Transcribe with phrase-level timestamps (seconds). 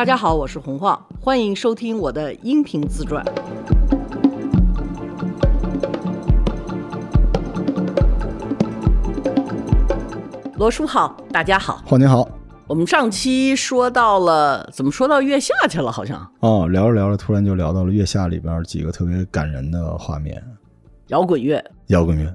[0.00, 3.22] 大家好，我是洪晃，欢迎收听我的音频自传。
[10.54, 12.26] 罗叔好，大家好，晃您好。
[12.66, 15.92] 我们上期说到了，怎么说到月下去了？
[15.92, 20.42] 好像哦，聊着聊着，突然就聊到了月下里边几个特别感人的画面。
[21.08, 22.34] 摇滚乐，摇滚乐。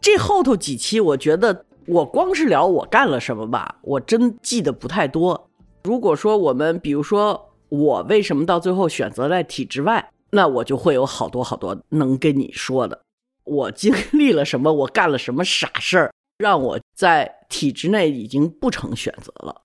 [0.00, 5.48] 这后头几期，我觉得我光是聊我干了什么吧，我真记得不太多。
[5.84, 13.00] 如果说我们，比如说我为什么到最后选择在体制外，那我就会有好多好多能跟你说的。
[13.44, 19.62] 我经历了什么，我干了什么傻事儿，让我在体制内已经不成选择了。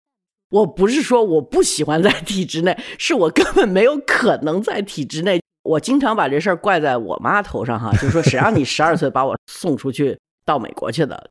[0.49, 5.39] 我不是说我不喜欢在体制内，是我根本没有可能在体制内。
[5.63, 11.29] 我经常把这事儿怪在我妈头上哈，就说谁让你十二岁把我送出去到美国去的？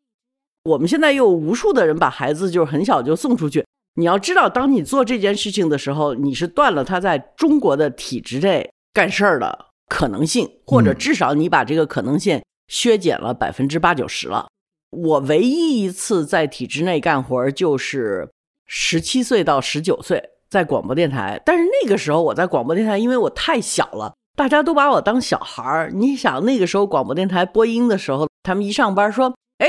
[0.64, 3.64] 我们现在又有无数的人把孩子就是很小就送出去。
[3.96, 14.48] 你要知道，当你做这件事情的时候，你是断了他在中国的体制内干事儿的可能性，或者至少你把这个可能性削减了百分之八九十了。
[14.90, 18.28] 我唯一一次在体制内干活就是
[18.66, 24.12] 十七岁到十九岁在广播电台，但是那个时候我在广播电台，因为我太小了。
[24.36, 29.66] 大家都把我当小孩儿，你想那个时候广播电台播音的时候，他们一上班说：“哎，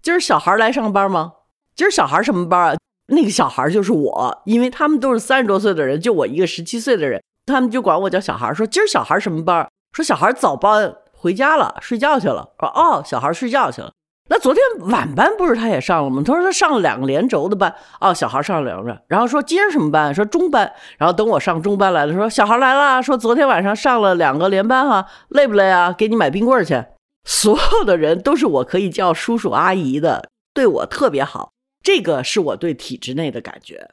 [0.00, 1.32] 今儿小孩来上班吗？
[1.76, 2.76] 今儿小孩什么班啊？”
[3.08, 13.90] 那个小孩就是我，因为他们都是三十多岁的人，就我一个十七岁的人，他们就管我叫小孩，说：“今儿小孩什么班？”说：“小孩早班回家了，睡觉去了。”说：“哦，小孩睡觉去了。”
[14.30, 16.22] 那昨天晚班不是他也上了吗？
[16.22, 17.74] 他说他上了两个连轴的班。
[17.98, 20.14] 哦，小孩上了两个，然后说今儿什么班？
[20.14, 20.70] 说中班。
[20.98, 25.94] 然后等我上中班来了，说小孩来了，说昨天晚上上了两个连班哈，累不累啊？
[25.96, 26.84] 给你买冰棍去。
[27.24, 31.52] 所有的人都是我可以叫叔叔阿姨的，对我特别好。
[31.82, 33.90] 这个是我对体制内的感觉，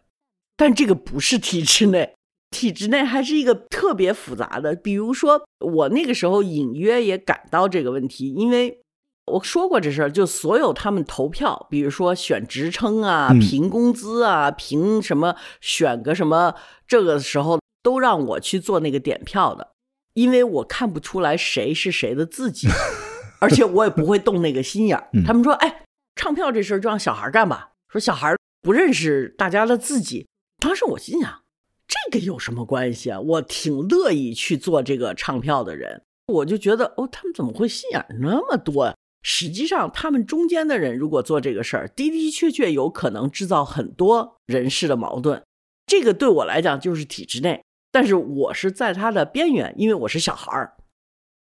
[0.56, 2.14] 但这个不是体制内，
[2.52, 4.76] 体制内还是一个特别复杂的。
[4.76, 8.82] 比如说我那个时候隐约也感到这个问题，因为。
[9.28, 16.54] 我说过这事儿，就所有他们投票，比如说选职称啊、评工资啊、评什么选个什么，
[16.88, 19.72] 这个时候都让我去做那个点票的，
[20.14, 22.68] 因为我看不出来谁是谁的自己，
[23.42, 25.10] 而且我也不会动那个心眼儿。
[25.26, 25.82] 他们说：“哎，
[26.16, 30.28] 唱票这事儿就让小孩干吧。”说小孩不认识大家的自己。
[30.60, 31.44] 当时我心想，
[31.88, 33.20] 这个有什么关系啊？
[33.20, 38.96] 我挺乐意去做这个唱票的人，我就觉得哦，他们怎么会心眼那么多？
[39.22, 45.44] 实际上，他们中间的人如果做这个事儿，的的确确有可能制造很多人事的矛盾。
[45.88, 50.76] 这个对我来讲就是体制内，但是我是在他的边缘，因为我是小孩儿，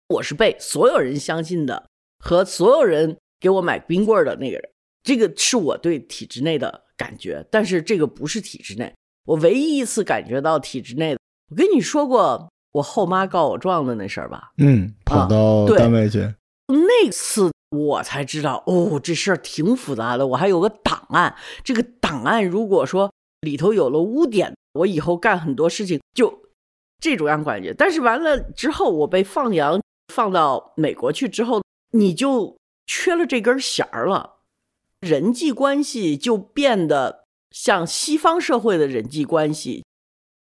[0.09, 1.89] 我是被所有人相信的，
[2.19, 4.71] 和所有人给我买冰棍的那个人。
[5.05, 8.93] 这个是我对体制内的感觉，但是这个不是体制内。
[9.27, 11.21] 我唯一一次感觉到体制内的，
[11.51, 14.51] 我跟你说过我后妈告我状的那事儿吧？
[14.59, 16.35] 嗯，跑到单位去，
[16.67, 17.53] 那次。
[17.71, 20.25] 我才知道哦，这事儿挺复杂的。
[20.25, 26.33] 我还有个档案，这个档案如果说里头有了污点，我以后干很多事情就
[27.01, 27.75] 这种样感觉。
[27.75, 29.81] 但是完了之后，我被放羊
[30.15, 32.57] 放到美国去之后，你就
[32.87, 34.34] 缺了这根弦儿了，
[35.05, 39.85] 人际关系就变得像西方社会的人际关系，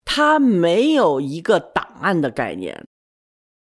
[0.05, 2.85] 它没有一个档案的概念，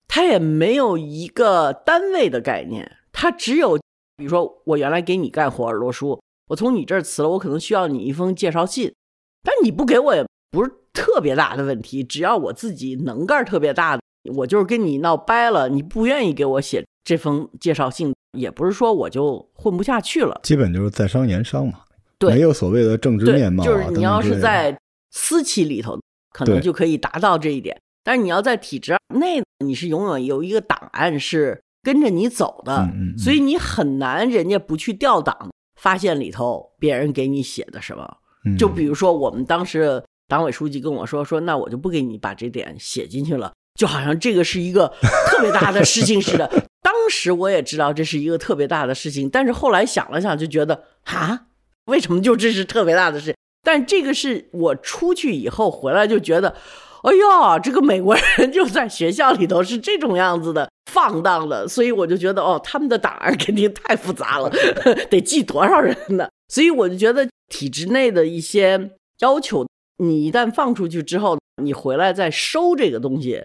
[0.07, 2.97] 它也没有一个单位的概念。
[3.11, 3.77] 他只有，
[4.17, 8.93] 比如说我原来给你干活，罗叔，我从你这儿辞了，我可能需要你一封介绍信，
[9.41, 14.01] 但你不给我也不是特别大的问题，只要我自己能干特别大的，
[14.33, 21.81] 我就是跟你闹掰了，你不愿意给我写这封介绍信，也不是说我就混不下去了，基本就是在商言商嘛，
[22.17, 24.77] 对，没有所谓的政治面貌，就是你要是在
[25.11, 25.99] 私企里头，
[26.33, 31.61] 可能就可以达到这一点，但是你要在体制内，你是永远有一个档案是。
[31.85, 38.17] 跟着你走的，所以你很难人家不去调档，发现里头别人给你写的什么。
[38.57, 44.91] 就比如说我们当时党委书记跟我说说，那我就不给你把这点写进去了，就好像这个是一个
[45.29, 46.49] 特别大的事情似的。
[46.81, 51.47] 当时我也知道这是一个特别大的事情，但是后来想了想，就觉得啊，
[51.85, 53.35] 为什么就这是特别大的事？
[53.63, 56.55] 但这个是我出去以后回来就觉得。
[57.03, 64.49] 哎呀，这个美国人就在学校里头是这种样子的，放荡的，所以我就觉得哦，他们的档案肯定太复杂了，
[65.07, 66.27] 得记多少人呢？
[66.49, 68.89] 所以我就觉得体制内的一些
[69.19, 69.67] 要求，
[69.97, 73.43] 你一旦放出去之后，你回来再收这个东西，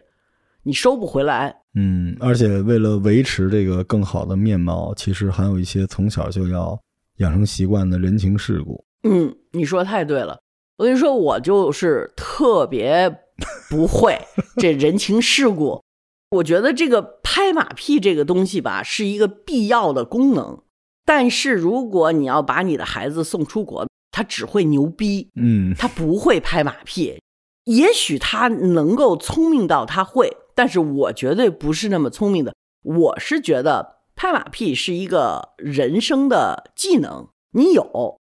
[0.62, 1.56] 你收不回来。
[1.74, 6.78] 嗯，而且为了维持这个更好的面貌，其实还有一些从小就要
[7.18, 8.84] 养成习惯的人情世故。
[9.04, 10.40] 嗯，你说太对了。
[10.78, 13.20] 我跟你说，我就是特别
[13.68, 14.18] 不会
[14.58, 15.82] 这人情世故。
[16.30, 20.62] 我觉得这个拍马屁这个东西吧，是一个必要的功能。
[21.04, 27.20] 但是如果你要把你的孩子送出国，他只会牛逼，嗯，他不会拍马屁。
[27.64, 32.54] 也许他能够聪明到他会，但是我绝对不是那么聪明的。
[32.82, 38.18] 我是觉得拍马屁是一个人生的技能，你有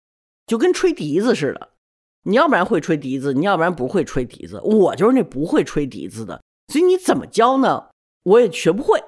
[0.45, 1.69] 就跟吹笛子似的，
[2.25, 4.61] 你要不然会吹笛子，你要不然不会吹笛子。
[4.61, 7.87] 我就是那不会吹笛子的，所以你怎么教呢？
[8.21, 9.03] 我也学不会。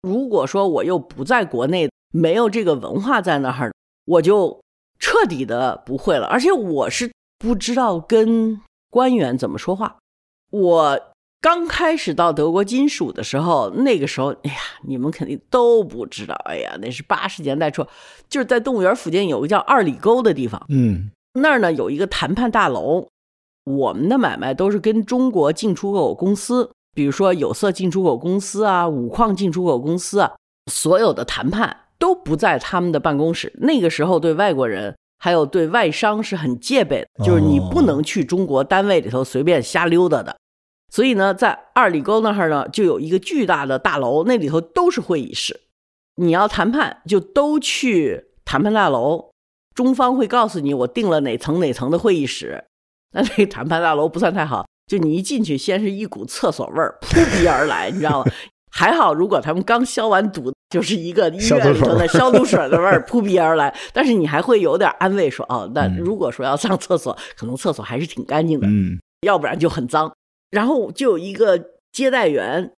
[0.00, 3.74] 如果说我又不在国内，没有这个文化在那儿，
[4.06, 4.62] 我就
[4.98, 6.26] 彻底的不会了。
[6.28, 8.58] 而且我是不知道跟
[8.88, 9.98] 官员怎么说话。
[10.50, 11.13] 我
[11.44, 16.34] 刚开始到德国金属的时候，那个时候，哎呀，你们肯定都不知道。
[16.46, 17.86] 哎呀，那是八十年代初，
[18.30, 23.08] 就是在动物园附近有个叫二里沟的地方，嗯，那儿呢有一个谈判大楼。
[23.64, 26.70] 我们的买卖都是跟中国进出口公司。
[26.94, 30.32] 比如说有色进出口公司啊，五矿进出口公司啊，
[30.72, 33.52] 所有的谈判都不在他们的办公室。
[33.58, 40.34] 那个时候对外国人还有对外商是很戒备的，就是你不能去中国单位里头随便瞎溜达的。
[40.94, 45.62] 所以呢，在二里沟那儿呢，就有一个巨大的大楼，那里头都是会议室。
[46.22, 49.32] 你要谈判，就都去谈判大楼。
[49.74, 52.66] 中方会告诉你，我定了哪层哪层的会议室。
[53.10, 54.64] 那那个谈判大楼不算太好。
[54.86, 58.30] 就你一进去，先是一股厕所味儿扑鼻而来，你知道吗？
[58.70, 63.74] 还好，如果他们刚消完毒，就是一个医院里头的消毒水的味儿 扑鼻而来。
[63.92, 70.14] 但是你还会有点安慰，说哦，那如果说要上厕所，可能厕所还是挺干净的，嗯，要不然就很脏。
[70.54, 72.72] 然后就有一个接待员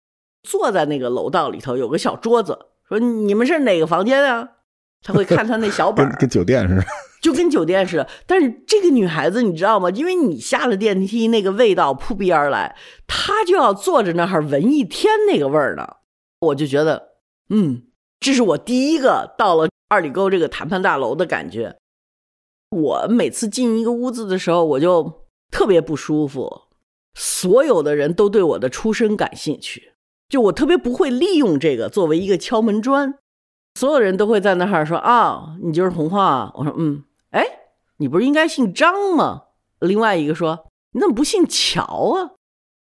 [0.44, 2.56] 坐在那个楼道里头，有个小桌子，
[2.88, 4.48] 说你们是哪个房间啊？
[5.02, 6.84] 他会看他那小本跟跟酒店似的。
[7.20, 9.90] 就跟酒店似的，但是这个女孩子你知道吗？
[9.90, 12.76] 因为你下了电梯，那个味道扑鼻而来，
[13.06, 15.88] 她就要坐着那儿闻一天那个味儿呢。
[16.40, 17.14] 我就觉得，
[17.48, 17.84] 嗯，
[18.20, 21.74] 这是我第一个到了二里沟这个谈判大楼的感觉。
[22.70, 26.63] 我每次进一个屋子的时候，我就特别不舒服。
[27.14, 29.92] 所有的人都对我的出身感兴趣，
[30.28, 33.14] 就我特别不会利用这个作为一个敲门砖。
[33.76, 36.52] 所有人都会在那儿说啊，你就是红花。
[36.54, 37.04] 我说，嗯。
[37.30, 37.44] 哎，
[37.96, 39.42] 你不是应该姓张吗？
[39.80, 41.82] 另外一个说，你怎么不姓乔
[42.16, 42.30] 啊？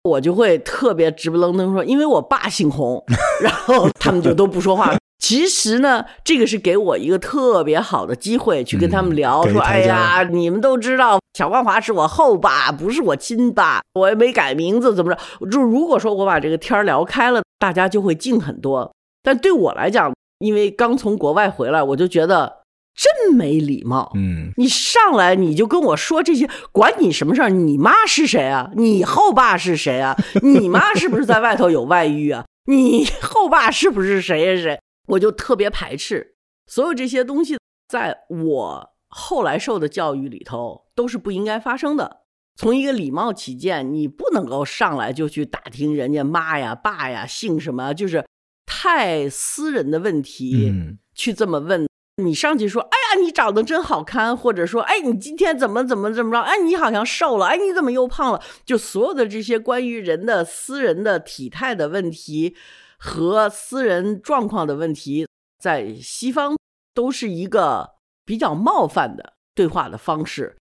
[0.02, 3.02] 我就会特别直不愣登说，因为我爸姓洪。
[3.40, 4.94] 然后他们就都不说话。
[5.22, 15.48] 其实呢，这个是给我一个特别好的机会去跟他们聊，说，哎呀，你们都知道小万华是我后爸，不是我亲爸，我也没改名字，怎么着？
[15.48, 18.92] 就如果说我把这个天聊开了，大家就会静很多。
[19.22, 22.60] 但对我来讲，因为刚从国外回来，我就觉得。
[22.94, 24.12] 真没礼貌！
[24.14, 27.48] 嗯，你上来你就跟我说这些，管你什么事儿？
[27.48, 28.68] 你妈是谁啊？
[28.76, 30.14] 你后爸是谁啊？
[30.42, 32.44] 你妈是不是在外头有外遇啊？
[32.66, 34.80] 你后爸是不是谁谁谁？
[35.06, 37.58] 我就特别排斥所有这些东西，
[37.88, 42.22] 在我后来受的教育里头都是不应该发生的。
[42.54, 48.24] 从一个礼貌起见，你不能够上来就去打听人家妈呀、爸呀姓什么，就是
[48.66, 50.72] 太私人的问题，
[51.14, 51.86] 去这么问。
[52.22, 56.40] 你上去说，哎呀，你长得真好看，或者说，哎，你今天怎么怎么怎么着？
[56.40, 58.42] 哎，你好像瘦了，哎，你怎么又胖了？
[58.66, 62.54] 就所有的这些关于人的私人的体态的问题
[63.02, 65.26] 和私人状况的问题，
[65.58, 66.56] 在西方
[66.94, 67.94] 都是一个
[68.24, 70.56] 比较冒犯的对话的方式。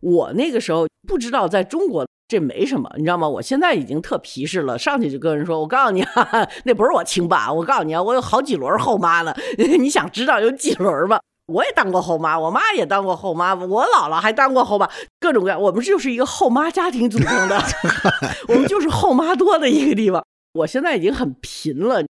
[0.00, 2.06] 我那个时候不知道，在中国。
[2.28, 3.28] 这没什么，你知道吗？
[3.28, 7.52] 我现在已经特皮实了，上去就跟人说：“我告诉你，哈哈，那不是我亲爸。
[7.52, 9.34] 我告诉你啊，我有好几轮后妈呢。
[9.78, 11.20] 你想知道有几轮吗？
[11.52, 14.88] 我也当过后妈，我妈也当过后妈，我姥姥还当过后妈，
[15.20, 15.60] 各种各样。
[15.60, 17.62] 我们就是一个后妈家庭组成的，
[18.48, 20.24] 我们就是后妈多的一个地方。
[20.52, 22.04] 我现在已经很贫了，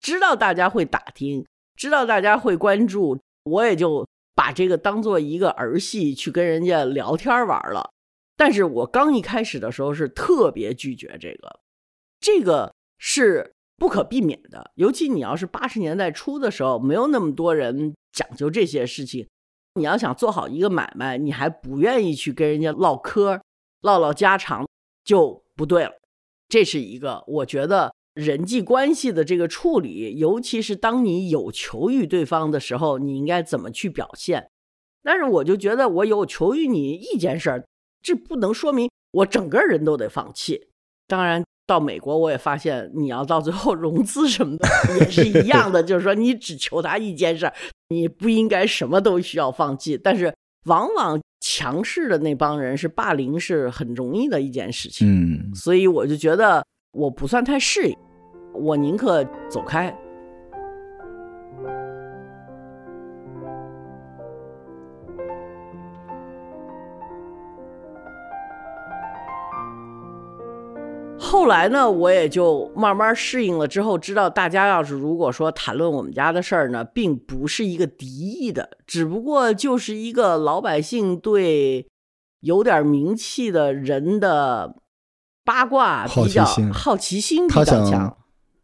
[0.00, 1.44] 知道大家会打听，
[1.76, 7.90] 知道大家会关注，我也就把这个当做一个儿戏去跟人家聊天玩了。”
[8.38, 11.58] 但是我刚一开始的时候是特别拒绝这个，
[12.20, 14.70] 这个是不可避免的。
[14.76, 19.26] 尤其你要是八十年代初的时候，没有那么多人讲究这些事情，
[19.74, 23.42] 你要想做好一个买卖，你还不愿意去跟人家唠嗑、
[23.80, 24.68] 唠唠家常，
[25.02, 25.97] 就不对了。
[26.48, 34.48] 这是一个我觉得人际关系的这个处理，尤其是当你有求于对方的时候，你应该怎么去表现。
[35.02, 37.64] 但是我就觉得我有求于你一件事儿。
[38.02, 40.68] 这不能说明我整个人都得放弃。
[41.06, 44.68] 当然，到美国我也发现，你要到最后融资什么的
[45.00, 47.54] 也是一样的，就是说你只求他一件事儿，
[47.88, 49.98] 你不应该什么都需要放弃。
[49.98, 50.34] 但是
[50.66, 56.62] 往往强势的那帮人是霸凌是很容易的一件事情，嗯，所以我就觉得
[56.92, 57.96] 我不算太适应，
[58.52, 59.96] 我宁可走开。
[71.28, 73.68] 后来呢，我也就慢慢适应了。
[73.68, 81.86] 之后知道，大家要是如果说谈论我们家的事儿呢，并不是一个敌意的，只不过就是一个老百姓对
[82.40, 84.76] 有点名气的人的
[85.44, 88.16] 八卦比较好奇心好奇心比他较强想。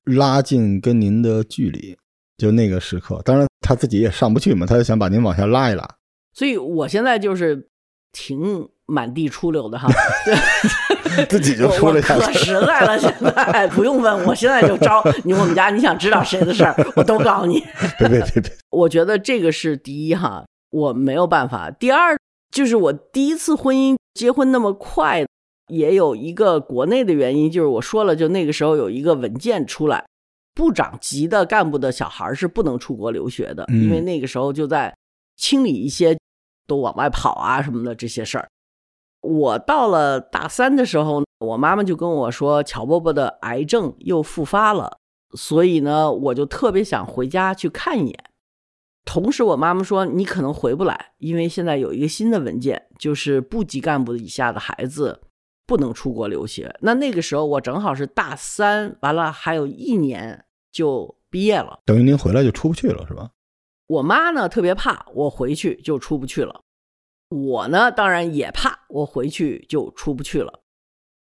[0.04, 1.96] 拉近跟您的距离，
[2.38, 3.20] 就那个时刻。
[3.24, 5.88] 当然他自己也上不去嘛，他就想把您往下拉一拉。
[6.32, 7.68] 所以我现在就是
[8.12, 9.88] 挺满地出溜的哈，
[10.24, 12.26] 对， 自己就出了下去。
[12.26, 17.60] 可实在了，现在不用问，我现在就招你我们家，你想知道谁的事儿，我都告诉你。
[17.98, 21.70] 别别别别，我觉得这个是第一哈，我没有办法。
[21.70, 22.16] 第二
[22.50, 25.24] 就是我第一次婚姻结婚那么快，
[25.68, 30.04] 也有一个国内的原因，就是我说了，就那个时候有一个文件出来，
[30.54, 34.94] 部长级的干部的小孩是不能出国留学的，嗯因为那个时候就在
[35.36, 36.14] 清理一些
[36.66, 38.46] 都往外跑啊什么的这些事儿。
[39.24, 44.98] 我到了大三的时候，我妈妈就跟我说，乔伯伯的癌症又复发了，
[45.34, 48.24] 所以呢，我就特别想回家去看一眼。
[49.04, 55.20] 同时，我妈妈说你可能回不来，因为现在有一个新的文件，就是部级干部以下的孩子
[55.66, 56.74] 不能出国留学。
[56.80, 61.80] 那那个时候我正好是大三，完了还有一年就毕业了。
[61.84, 63.30] 等于您回来就出不去了是吧？
[63.86, 66.62] 我妈呢特别怕我回去就出不去了，
[67.34, 70.60] 我呢当然也怕我回去就出不去了。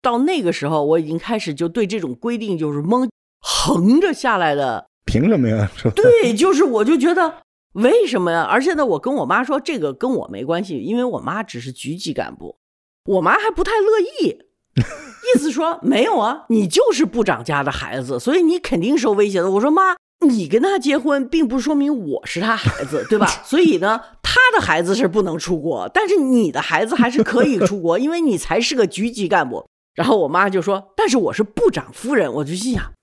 [0.01, 3.09] 到那个时候，我已经开始就对这种规定就是蒙
[3.41, 5.69] 横着下来的凭什么呀？
[5.95, 7.41] 对，就是我就觉得
[7.73, 8.43] 为什么呀？
[8.43, 12.57] 而且呢，我跟我妈说这个跟我没关系，因为我妈只是局级干部，
[13.05, 14.39] 我妈还不太乐意，
[14.79, 19.51] 意思说没有啊，你就是部长家的孩子，所以你肯定受威胁的。
[19.51, 19.95] 我说妈，
[20.27, 23.27] 你跟他结婚，并不说明我是他孩子，对吧？
[23.45, 29.65] 所以呢，他的孩子是不能出国，但是你的孩子还是可以出国， 因为你才是个局级干部。
[29.95, 32.93] 然后我妈就说：“但是我是部长夫人。”我就心想，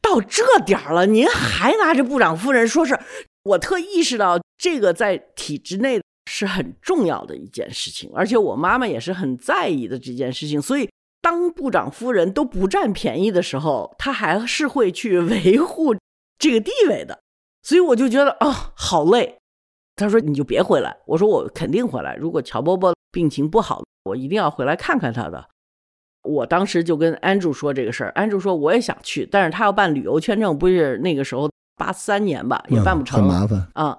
[0.00, 2.98] 到这点儿了，您还拿着部长夫人说是？
[3.44, 10.60] 我特意识到这个在体制内是很重要的一件事情，而且我妈妈也是很在意的这件事情。
[10.60, 10.88] 所以，
[11.22, 15.94] 当部长夫人都不占便宜的时候，她还是会去维护
[16.38, 17.18] 这个地位的。
[17.62, 19.38] 所以我就觉得啊、好累。
[19.96, 22.14] 他说：“你就别回来。”我说：“我肯定回来。
[22.16, 25.48] 如果乔伯伯病情不好，我一定要回来看看他的。”
[26.22, 33.66] 我当时就跟 Andrew 说这个事儿，Andrew 说我也想去，但是他要办旅游签证，不是那个时候八三年吧，也办不成，嗯很麻烦。
[33.74, 33.98] 啊、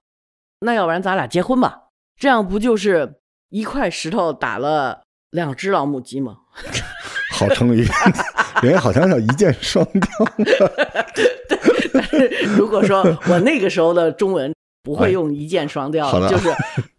[0.59, 1.85] 那要不然咱俩结婚吧，
[2.19, 3.15] 这样不就是
[3.49, 5.01] 一块石头打了
[5.31, 6.37] 两只老母鸡吗？
[7.33, 7.85] 好成语，
[8.63, 10.01] 人家好像叫一箭双雕。
[12.55, 16.49] 如果说我那个时候的中文不会用一箭双雕，哎就是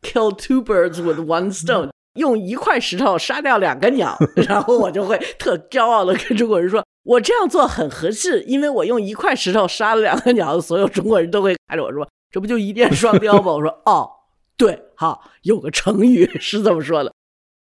[0.03, 13.53] kill two birds with one stone，用一块石头杀掉两个鸟，然后我就会特骄傲的跟中国人说，我这样做很合适，因为我用一块石头杀了两个鸟，所有中国人都会看着我说，这不就一箭双雕吗？
[13.53, 14.09] 我说哦，
[14.57, 17.13] 对，好，有个成语是这么说的。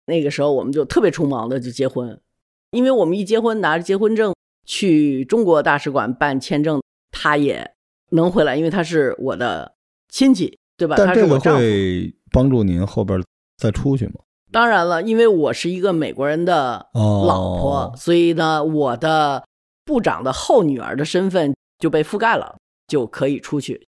[0.05, 2.19] 那个时候我们就特别匆忙的就结婚，
[2.74, 4.34] 因为我们一结婚拿着结婚证
[4.65, 7.72] 去中国大使馆办签证，他也
[8.10, 9.75] 能回来，因为他是我的
[10.10, 10.96] 亲戚，对吧？
[10.98, 11.39] 但这个。
[11.39, 13.24] 会帮助您后边
[13.58, 14.13] 再出去吗？
[14.51, 19.44] 当然了，因为我是一个美国人的哦老婆，所以呢，我的
[19.86, 23.88] 部长的后女儿的身份就被覆盖了，就可以出去。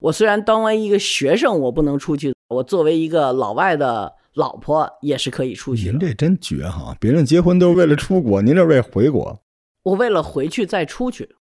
[0.00, 5.90] 我虽然当为一个学生，我不能出去，我作为一个老外的老婆也是可以出去的。
[5.92, 6.96] 您这真绝哈！
[7.00, 9.40] 别人结婚都是为了出国，您这为回国。
[9.84, 11.36] 我为了回去再出去，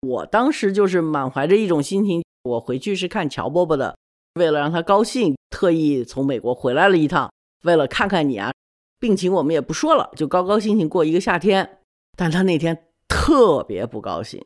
[0.00, 3.96] 我当时就是满怀着一种心情，我回去是看乔伯伯的，
[4.34, 7.32] 为了让他高兴，特意从美国回来了一趟，
[7.64, 8.52] 为了看看你啊，
[9.00, 11.78] 病情我们也不说了，就高高兴兴过一个夏天。
[12.16, 14.44] 但他那天特别不高兴，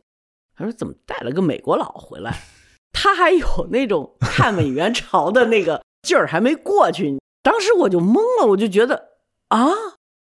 [0.54, 2.38] 他说怎么带了个美国佬回来？
[2.92, 9.10] 他还有那种看美援朝的那个劲儿还没过去，当时我就懵了，我就觉得
[9.48, 9.68] 啊，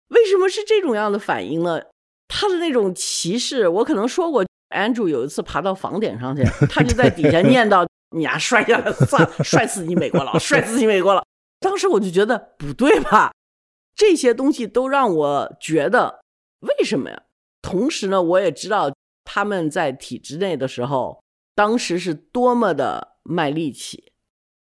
[0.09, 1.81] 为什么是这种样的反应呢？
[2.29, 11.25] 他的那种歧视，我可能说过，Andrew 有一次爬到房顶上去， 他就在底下念叨：“你呀，摔下来算了，摔死你美国佬，摔死你美国佬。”
[11.61, 13.33] 当时我就觉得不对吧？
[13.97, 16.21] 这些东西都让我觉得
[16.61, 17.23] 为什么呀？
[17.63, 18.93] 同时呢，我也知道
[19.25, 21.23] 他们在体制内的时候，
[21.55, 24.13] 当时是多么的卖力气。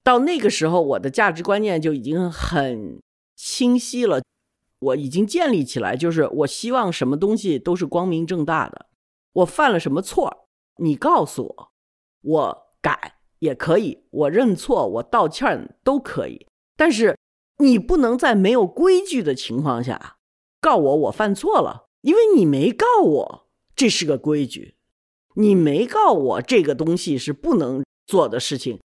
[0.04, 3.00] 到那个时候，我的价值观念就已经很
[3.34, 4.22] 清晰了，
[4.78, 8.86] 我已经建立起来，就是我希望什么东西都是光明正大的。
[9.32, 10.46] 我犯了什么错，
[10.76, 11.72] 你告诉我，
[12.20, 16.46] 我改也可以，我认错，我道歉都可以。
[16.76, 17.16] 但是
[17.58, 20.16] 你不能在没有规矩的情况下
[20.60, 24.74] 告我我犯错了，因为你没告我，这是个规矩，
[25.36, 28.78] 你没告我这个东西是不能做的事情。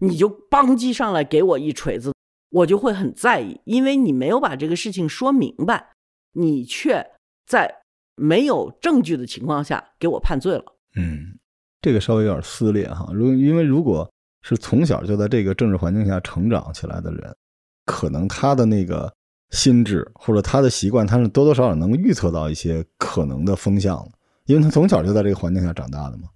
[0.00, 2.12] 你就邦叽上来给我一锤子，
[2.50, 5.92] 我就会很在意，因为你没有把这个事情说明白，
[6.32, 7.06] 你却
[7.46, 7.82] 在
[8.16, 10.64] 没有证据的情况下给我判罪了。
[10.96, 11.38] 嗯，
[11.82, 13.10] 这个稍微有点撕裂哈。
[13.12, 14.10] 如因为如果
[14.42, 17.36] 是从小就在这个政治环境下成长起来的人，
[17.84, 19.12] 可能他的那个
[19.50, 24.02] 心智或者他的习惯，他是多多少少能预测到一些可能的风向
[24.46, 26.28] 因为他从小就在这个环境下长大的嘛。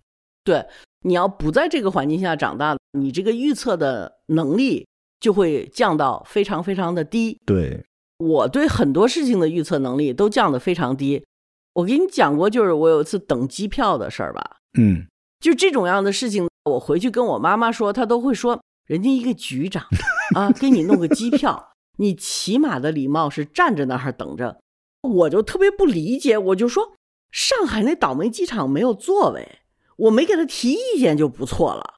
[0.44, 0.64] 对。
[1.06, 4.86] 你要不在这个环境下长大，你这个预测的能力
[5.20, 7.38] 就会降到非常非常的低。
[7.44, 7.84] 对，
[8.18, 11.24] 我对很多事情的预测能力都降得非常低。
[11.74, 14.58] 我给你讲过，就是我有一次等机票的事儿吧。
[14.78, 15.06] 嗯，
[15.40, 19.84] 就这种样的事情，我回去跟我妈妈说，她都会说，人家一个局长
[20.36, 24.60] 啊，给你弄个机票，你起码的礼貌是站着那儿等着。
[25.02, 26.94] 我就特别不理解，我就说，
[27.32, 29.58] 上海那倒霉机场没有座位。
[29.96, 31.94] 我没给他提意见就不错了，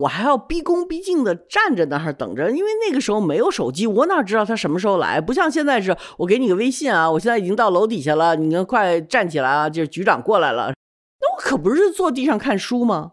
[0.00, 5.20] 我还要逼恭逼敬的站着那儿等着，因为那个时候没有手机，我哪知道他什么时候来？
[5.20, 10.72] 不像现在是，我给你个微信啊，我现在已经到楼底下了，你快站起来啊，就是局长过来了。
[11.20, 13.12] 那我可不是坐地上看书吗？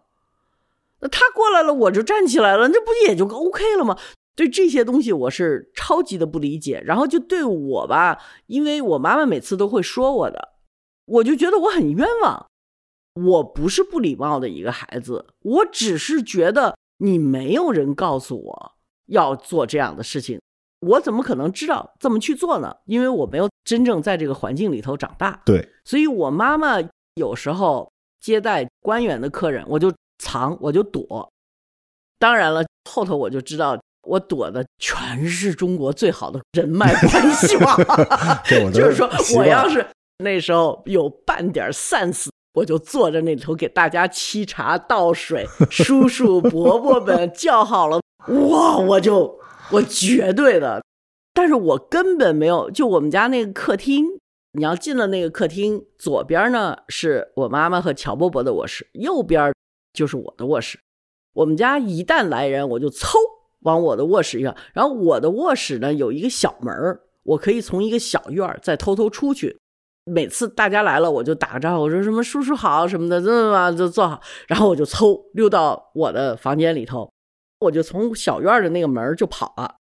[1.02, 3.98] 那他过来了，我就站起来了，那不也就 OK 了吗？
[4.38, 10.54] 对这些东西我是超级的不理解，然后就对我吧，因为我妈妈每次都会说我的，
[11.06, 12.48] 我就觉得我很冤枉。
[13.26, 18.72] 我不是不礼貌的一个孩子，我只是觉得你没有人告诉我
[19.08, 20.40] 要做这样的事情，
[20.82, 22.76] 我怎么可能知道这么去做呢？
[22.86, 25.42] 因为我没有真正在这个环境里头长大。
[25.46, 26.76] 对，所以我妈妈
[27.16, 31.32] 有时候接待官员的客人，我就藏，我就躲。
[32.20, 37.78] 当然了，后头我就知道，我躲的全是中国最好的人脉关系网。
[38.74, 39.86] 就是说我要是
[40.24, 42.28] 那时候有半点 sense。
[42.58, 48.02] 我就坐在那里头给大家沏茶倒水，叔叔伯伯们 叫好了，
[48.50, 49.40] 哇，我就
[49.72, 50.84] 我绝对的，
[51.34, 54.06] 但是我根本没有，就我们家那个客厅，
[54.54, 59.54] 你要进了那个客厅，左边呢是我妈妈和乔伯伯的卧室，右边
[59.94, 60.80] 就是我的卧室。
[61.34, 63.14] 我们家一旦来人，我就嗖
[63.60, 69.60] 往我的卧室一上，然后我的卧室呢有一个小门儿我可以从一个小院儿再偷偷出去。
[70.08, 77.12] 每次大家来了，我就打个招呼，我说什么叔叔好什么的，这么嘛就坐好，然后我就嗖溜到我的房间里头，
[77.60, 79.76] 我就从小院的那个门就跑了。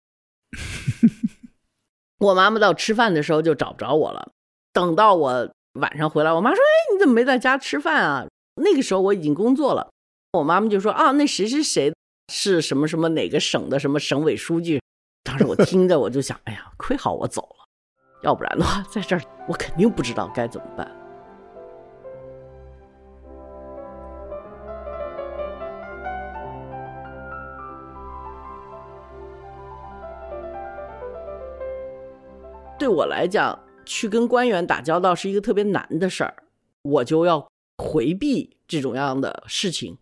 [2.20, 4.30] 我妈妈到吃饭的时候就找不着我了。
[4.72, 8.26] 等到我晚上回来，我妈说：“哎，你怎么没在家吃饭啊？”
[8.62, 9.90] 那个时候我已经工作了。
[10.32, 11.92] 我妈妈就说：“啊，那谁谁谁
[12.32, 14.80] 是什么什么哪个省的什么省委书记。”
[15.22, 17.63] 当时我听着我就想：“哎呀，亏好我走了。”
[18.24, 20.90] 要不然的话，在这儿我肯定不知道该怎么办。
[32.78, 36.34] 对我来讲，去跟官员打交道是一个特别难的事儿，
[36.82, 37.46] 我就要
[37.78, 39.98] 回避这种样的事情。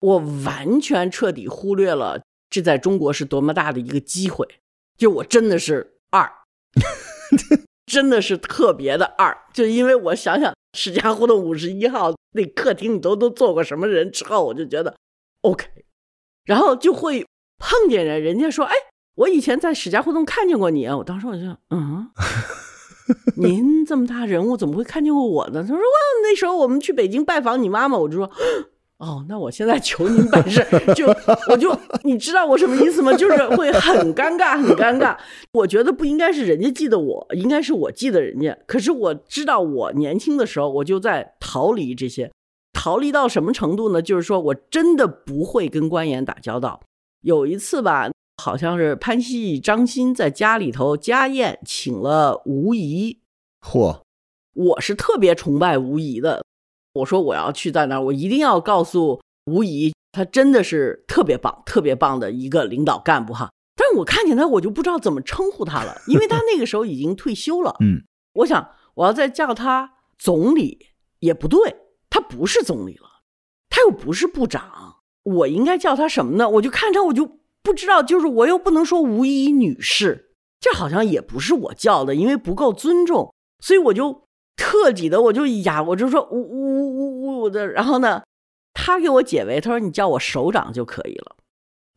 [0.00, 4.46] 我完全彻底忽略了这在中国是多么大的一个机会，
[4.96, 6.30] 就我真的是二。
[7.86, 14.94] 真的是特别的二，就因为我想想史家胡同五十一号那客厅里头都坐过什么人之后，我就觉得
[15.42, 15.66] OK，
[16.44, 17.24] 然后就会
[17.58, 18.74] 碰见人，人家说：“哎，
[19.16, 22.10] 我以前在史家胡同看见过你。”我当时我就嗯，
[23.38, 25.62] 您这么大人物怎么会看见过我呢？
[25.62, 25.82] 他说：“哇，
[26.22, 28.30] 那时候我们去北京拜访你妈妈。”我就说。
[28.98, 30.60] 哦，那我现在求您办事，
[30.96, 31.06] 就
[31.48, 33.12] 我就你知道我什么意思吗？
[33.12, 35.16] 就是会很尴尬，很尴尬。
[35.52, 38.58] 我觉得不应该是人家记得我，应该是我记得人家。
[38.66, 42.32] 可是我知道，我年轻的时候我就在逃离这些，
[42.72, 44.02] 逃离到什么程度呢？
[44.02, 46.80] 就是说我真的不会跟官员打交道。
[47.20, 48.10] 有一次吧，
[48.42, 53.20] 好像是潘西张欣在家里头家宴，请了吴仪。
[53.64, 54.00] 嚯，
[54.54, 56.42] 我是特别崇拜吴仪的。
[56.98, 63.50] 我说我要去在那儿，我一定要告诉吴仪，他真的是特别棒、特别棒的一个领导干部哈。
[63.76, 67.76] 但是我看见他，我就不知道怎么称呼他了，因为他那个时候已经退休了。
[67.80, 68.02] 嗯，
[68.34, 70.86] 我想我要再叫他总理
[71.20, 71.76] 也不对，
[72.10, 73.08] 他不是总理了，
[73.70, 76.48] 他又不是部长，我应该叫他什么呢？
[76.50, 84.24] 我就看着我就不知道，就是我又不能说吴仪女士，这好像也不是我叫的，因为不够尊重，所以我就
[84.58, 88.22] 彻底的我就呀，我就说呜呜呜呜的，然后呢，
[88.74, 91.36] 他给我解围，他说你叫我首长就可以了。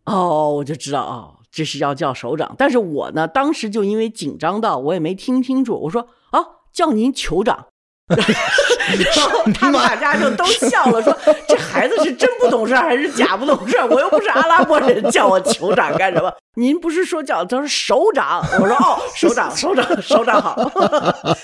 [0.06, 6.40] 哦，我就知道哦，这是要叫首长，但是我呢，当时就因为紧张到我也没听清楚，我说啊，
[6.72, 7.68] 叫您酋长。
[9.16, 11.16] 然后他们大家就都笑了，说
[11.48, 13.78] 这孩子是真不懂事还是假不懂事？
[13.90, 16.34] 我又不是阿拉伯人，叫我酋长干什么？
[16.56, 18.42] 您不是说叫他是首长？
[18.60, 20.56] 我说哦， 首长，首长，首长好。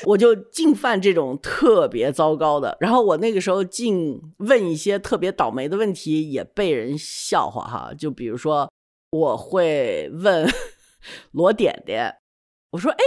[0.05, 2.75] 我就净犯这种特别糟糕的。
[2.79, 7.91] 然后我那个时候净问一些特别倒霉的问题，也被人笑话哈。
[7.97, 8.69] 就比如说，
[9.11, 10.45] 我会问
[11.31, 12.15] 罗点点，
[12.71, 12.97] 我说哎。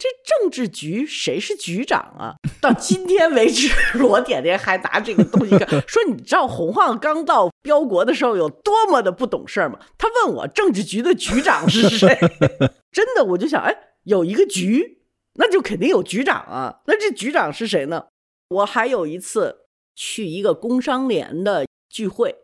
[0.00, 2.36] 这政治局谁是局长啊？
[2.58, 5.50] 到今天为止， 罗点点还拿这个东西
[5.86, 12.18] 说：“你知道洪晃刚到标国的时候有多么的不懂事吗？”他问我政治局的局长是谁？
[12.90, 15.02] 真的，我就想，哎，有一个局，
[15.34, 16.80] 那就肯定有局长啊。
[16.86, 18.06] 那这局长是谁呢？
[18.48, 22.36] 我还有一次去一个工商联的聚会，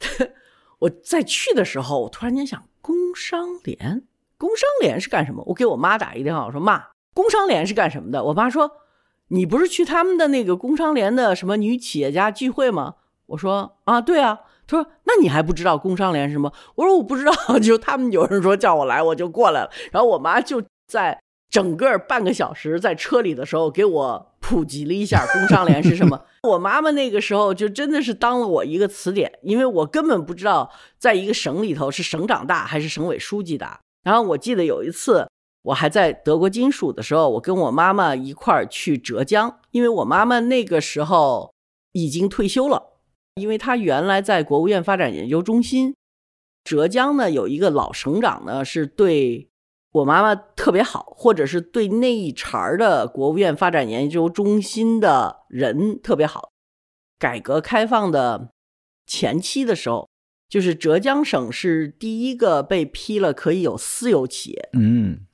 [0.80, 4.02] 我在去的时候，我突然间想，工商联，
[4.36, 5.42] 工商联是干什么？
[5.46, 6.84] 我给我妈打一电话，我说妈。
[7.18, 8.22] 工商联是干什么的？
[8.22, 8.70] 我妈说
[9.34, 12.94] ：“你不是去他们的那个工商联的什么女企业家聚会吗？”
[13.26, 17.32] 我说：“啊，对啊。”她说：“那你还不知道工商联是什么？”我说：“我不知道。
[17.58, 19.70] ”就他们有人说叫我来，我就过来了。
[19.90, 26.22] 然后我妈就在整个半个小时在车里的时候给我普及了一下工商联是什么。
[26.48, 33.80] 我妈妈那个时候就真的是当了我一个词典，因为我根本不知道在一个省里头是省长大还是省委书记大。
[34.04, 35.26] 然后我记得有一次。
[35.62, 41.52] 我还在德国金属的时候，我跟我妈妈一块儿去浙江，因为我妈妈那个时候
[41.92, 42.94] 已经退休了，
[43.34, 45.94] 因为她原来在国务院发展研究中心。
[46.64, 49.48] 浙江呢有一个老省长呢，是对
[49.92, 56.50] 我妈妈特别好，或者是对那一茬儿的国务院发展研究中心的人特别好。
[57.18, 58.50] 改革开放的
[59.06, 60.08] 前期的时候，
[60.48, 64.68] 就是浙江省是第一个被批了可以有私有企业。
[64.74, 65.26] 嗯。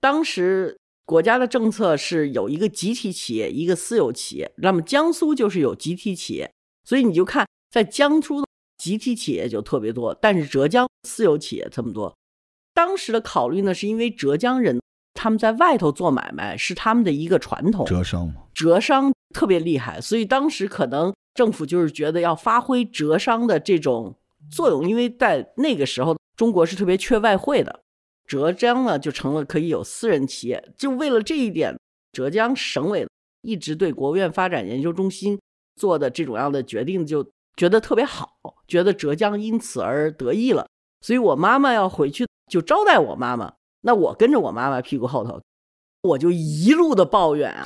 [0.00, 4.52] 当时国家的政策是有一个集体企业，一个私有企业。
[4.58, 6.52] 那么江苏就是有集体企业，
[6.84, 12.14] 所以你就看在江苏的集体企业就特别多，但是浙江私有企业这么多。
[12.74, 14.80] 当时的考虑呢，是因为浙江人
[15.14, 24.16] 他们在外头做买卖是他们的一个传统，浙商嘛，浙商特别厉害，所以当时可能政府就是觉得要发挥浙商的这种
[24.48, 27.80] 作用，因为在那个时候中国是特别缺外汇的。
[28.28, 30.72] 浙江呢，就成了可以有私人企业。
[30.76, 31.74] 就为了这一点，
[32.12, 33.08] 浙江省委
[33.40, 35.40] 一直对国务院发展研究中心
[35.76, 38.36] 做的这种样的决定，就觉得特别好，
[38.68, 40.68] 觉得浙江因此而得意了。
[41.00, 45.40] 所以我妈妈要回去就招待我妈妈，那我跟着我妈妈屁股后头，
[46.02, 47.62] 我就一路的抱怨啊，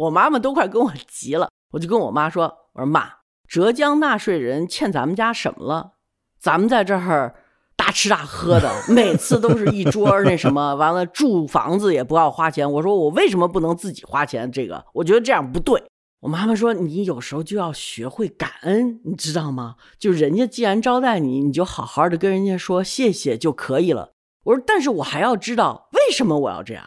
[0.00, 1.48] 我妈妈都快跟我急了。
[1.70, 3.12] 我就跟我妈说：“我说妈，
[3.46, 5.92] 浙江纳税人欠咱们家什么了？
[6.40, 7.36] 咱们在这儿。”
[7.84, 12.70] 大吃大喝的， 每次都是一桌那什么，完了住房子也不要花钱。
[12.72, 14.50] 我说我为什么不能自己花钱？
[14.50, 15.82] 这个我觉得这样不对。
[16.22, 19.74] 我妈妈说你有时候就要学会感恩，你知道吗？
[19.98, 24.12] 就人家既然招待你，你就好好的跟人家说谢谢就可以了。
[24.44, 26.82] 我说但是我还要知道为什么我要这样，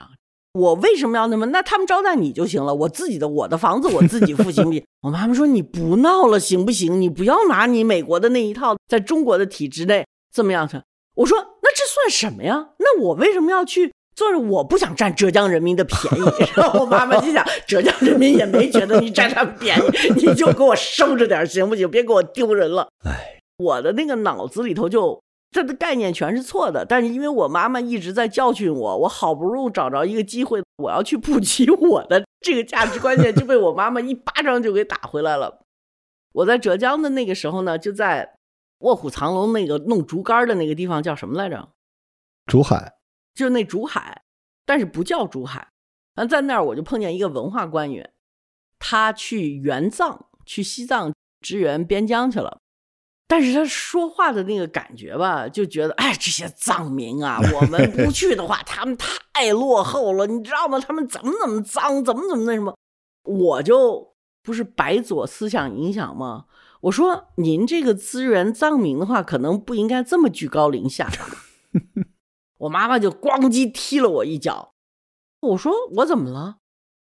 [0.54, 1.46] 我为什么要那么？
[1.48, 4.84] 那他们招待你就行了，我自己的我的房子我自己付行不行？
[5.04, 7.00] 我妈妈说你不闹了行不行？
[7.00, 10.04] 你不要拿你美国的那一套，在中国的体制内。
[10.38, 10.70] 怎么样？
[11.16, 12.70] 我说那这算什么呀？
[12.78, 14.38] 那我为什么要去做？
[14.38, 16.24] 我不想占浙江人民的便宜。
[16.56, 19.82] 然后我妈妈就想，浙江人民也没觉得你占他们便宜，
[20.16, 21.90] 你就给我收着点行不行？
[21.90, 22.88] 别给我丢人了。
[23.04, 25.20] 哎，我的那个脑子里头就
[25.50, 26.86] 这的概念全是错的。
[26.86, 35.62] 但是因为我妈妈一直在教训我，我好不容易找着一个机会，我要去普及我的这个价值观念，就被我妈妈一巴掌就给打回来了。
[36.34, 38.37] 我在浙江的那个时候呢，就在。
[38.80, 41.70] 卧虎藏龙那个弄竹竿的那个地方叫什么来着？
[42.46, 42.94] 竹海，
[43.34, 44.24] 就是那竹海，
[44.66, 45.70] 但是不叫竹海。
[46.16, 48.14] 那在那儿我就碰见一个文化官员，
[48.80, 52.60] 他去援藏，去西藏支援边疆去了。
[53.28, 58.98] 但是他说话的那个感觉吧，就觉得哎，这些藏民啊，我们不去的话， 他们
[59.34, 60.80] 太落后了，你知道吗？
[60.80, 62.76] 他们怎么怎么脏，怎么怎么那什么？
[63.24, 66.46] 我就不是白左思想影响吗？
[66.82, 71.10] 我说：“您这个资源藏民的话，可能不应该这么居高临下？
[72.60, 74.76] ”我妈妈就咣叽踢了我一脚。
[75.40, 76.58] 我说：“我怎么了？”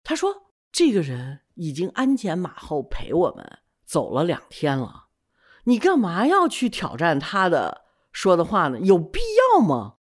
[0.03, 5.07] 她说：“这个人已经鞍前马后陪我们走了两天了，
[5.65, 8.79] 你干嘛要去挑战他的说的话呢？
[8.79, 9.19] 有必
[9.55, 9.95] 要吗？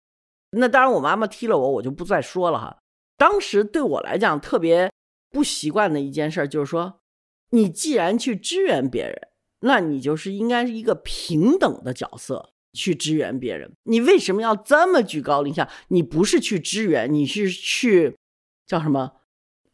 [0.50, 2.78] 那当然，我妈妈踢了我，我就不再说了哈。
[3.16, 4.92] 当时对我来讲特别
[5.30, 7.00] 不习惯的一件事就是说，
[7.50, 9.28] 你既然去支援别人，
[9.64, 13.72] 那你就是应该是一个平等的角色去支援别人。
[13.84, 15.68] 你为什么要这么居高临下？
[15.88, 18.16] 你不是去支援，你是去
[18.66, 19.12] 叫什么？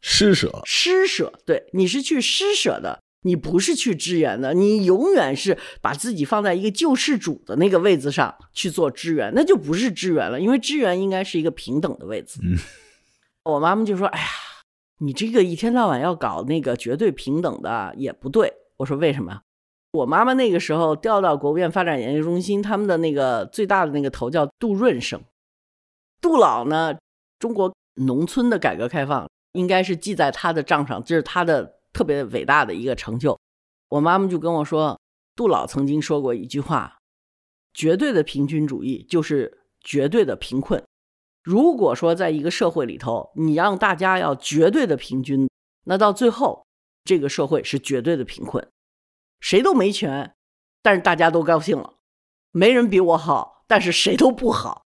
[0.01, 1.31] 施舍，施舍。
[1.45, 2.99] 对，你是去施舍的。
[3.23, 12.39] 你不是去支援的，你永远是把自己放在一个救世主的那个位置上去做支援，那就不是支援了，因为支援应该是一个平等的位置。
[12.41, 12.57] 嗯，
[13.43, 14.25] 我妈妈就说：“哎呀，
[15.01, 19.41] 你这个一天到晚要搞那个绝对平等的也不对。”我说：“为什么？”
[19.91, 25.21] 我妈妈那个时候调到国务院发展研究中心，他们的那个最大的那个头叫杜润生，
[26.21, 26.97] 杜老呢，
[27.39, 31.77] 中国农村的改革开放应该是记在他的账上，这是他的。
[31.93, 33.37] 特别伟大的一个成就，
[33.89, 34.97] 我妈妈就跟我说，
[35.35, 36.99] 杜老曾经说过一句话
[37.75, 40.81] ：“绝对的平均主义就是绝对的贫困。”
[41.43, 45.49] 如果说在一个社会里头，你让大家要绝对的平均，
[45.83, 46.65] 那到最后
[47.03, 48.65] 这个社会是绝对的贫困，
[49.41, 50.35] 谁都没权，
[50.81, 51.95] 但是大家都高兴了，
[52.51, 54.85] 没人比我好，但是谁都不好。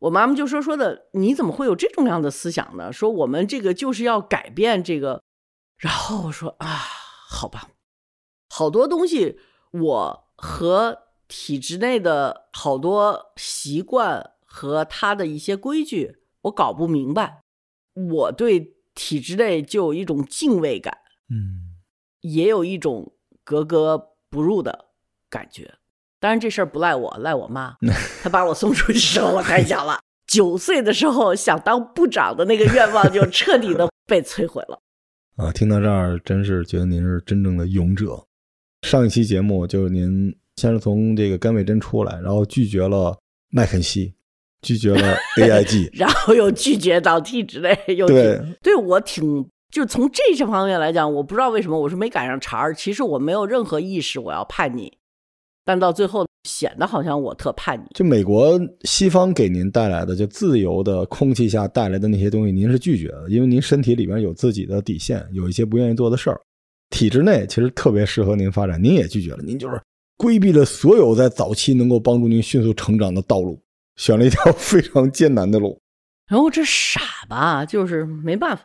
[0.00, 2.92] 我妈妈就说说的，你怎么会有这种样的思想呢？
[2.92, 5.22] 说我们这个就是要改变这个。
[5.78, 6.66] 然后我说啊，
[7.28, 7.70] 好吧，
[8.50, 9.40] 好多东西
[9.72, 17.40] 我和体制内的好多习惯和他的一些规矩，我搞不明白。
[17.94, 20.98] 我对体制内就有一种敬畏感，
[21.30, 21.76] 嗯，
[22.20, 23.14] 也有一种
[23.44, 24.86] 格格不入的
[25.30, 25.74] 感觉。
[26.18, 27.76] 当然这事儿不赖我，赖我妈，
[28.22, 34.80] 她把我送出去时候我太小了， 九岁的时候想当部长的那个愿望就彻底的 被摧毁了。
[35.36, 38.24] 啊，听到这儿，真是觉得您是真正的勇者。
[38.82, 43.18] 上一期节目就是您先是从这个甘伟珍出来，然后拒绝了
[43.50, 44.14] 麦肯锡，
[44.62, 52.72] 拒绝了 AIG，然后又拒绝到 T 之类，又对，对我挺就从这些方面来讲，我不知道为什么我是没赶上茬儿。
[52.72, 54.96] 其实我没有任何意识我要叛逆，
[55.64, 56.24] 但到最后。
[56.46, 57.86] 显得好像我特叛逆。
[57.94, 66.38] 就美国西方给您带来的，就自由的空气下带来的那些东西，您是拒绝的，因为您身体里边有自己的底线，有一些不愿意做的事儿。
[66.90, 69.80] 体制内其实特别适合您发展，您也拒绝了，您就是
[70.18, 73.58] 规避了所有在早期能够帮助您迅速成长的道路，
[73.96, 75.80] 选了一条 非常艰难的路。
[76.28, 78.64] 然后这傻吧，就是没办法，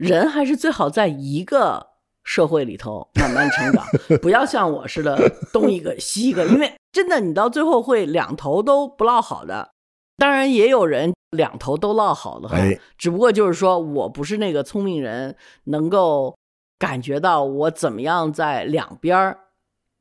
[0.00, 1.88] 人还是最好在一个。
[2.22, 3.82] 社会里头慢慢成长，
[4.20, 5.18] 不要像我似的
[5.54, 9.70] 东一个西一个，因为真的你到最后会两头都不落好的。
[10.18, 15.34] 当然也有人两头都落好的哎，只不过就是说我不是那个聪明人，
[15.64, 16.36] 能够
[16.78, 19.36] 感觉到我怎么样在两边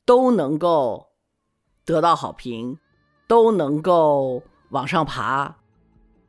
[0.05, 1.07] 都能够
[1.85, 2.77] 得到好评，
[3.29, 5.55] 都能够往上爬，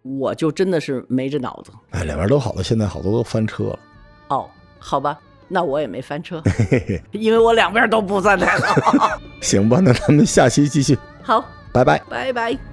[0.03, 1.73] 我就真的是没这脑子。
[1.91, 3.79] 哎，两边都好了，现在好多都翻车了。
[4.29, 5.19] 哦，好吧。
[5.53, 6.41] 那我也没翻车，
[7.11, 9.19] 因为我两边都不算太好。
[9.43, 10.97] 行吧，那咱们下期继续。
[11.23, 12.70] 好，拜拜，拜拜。